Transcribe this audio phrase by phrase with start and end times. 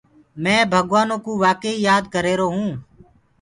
[0.41, 2.75] مي ڀگوآنو ڪو وآڪي ئي يآد ڪر رهيرو هونٚ۔